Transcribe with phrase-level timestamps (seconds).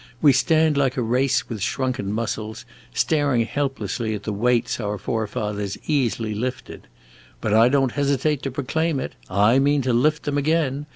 [0.19, 5.77] We stand like a race with shrunken muscles, staring helplessly at the weights our forefathers
[5.85, 6.87] easily lifted.
[7.39, 10.87] But I don't hesitate to proclaim it I mean to lift them again!